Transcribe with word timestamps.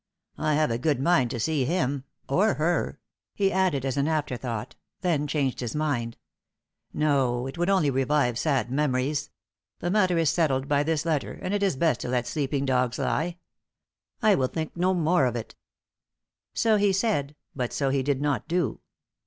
I 0.39 0.55
have 0.55 0.71
a 0.71 0.79
good 0.79 0.99
mind 0.99 1.29
to 1.29 1.39
see 1.39 1.63
him 1.63 2.05
or 2.27 2.55
her," 2.55 2.99
he 3.35 3.51
added 3.51 3.85
as 3.85 3.97
an 3.97 4.07
after 4.07 4.35
thought; 4.35 4.73
then 5.01 5.27
changed 5.27 5.59
his 5.59 5.75
mind. 5.75 6.17
"No, 6.91 7.45
it 7.45 7.55
would 7.59 7.69
only 7.69 7.91
revive 7.91 8.39
sad 8.39 8.71
memories. 8.71 9.29
The 9.77 9.91
matter 9.91 10.17
is 10.17 10.31
settled 10.31 10.67
by 10.67 10.81
this 10.81 11.05
letter, 11.05 11.33
and 11.43 11.53
it 11.53 11.61
is 11.61 11.75
best 11.75 11.99
to 11.99 12.09
let 12.09 12.25
sleeping 12.25 12.65
dogs 12.65 12.97
lie. 12.97 13.37
I 14.23 14.33
will 14.33 14.47
think 14.47 14.75
no 14.75 14.95
more 14.95 15.27
of 15.27 15.35
it." 15.35 15.53
So 16.55 16.77
he 16.77 16.91
said, 16.93 17.35
but 17.55 17.71
so 17.71 17.89
he 17.91 18.01
did 18.01 18.19
not 18.21 18.47
do. 18.47 18.79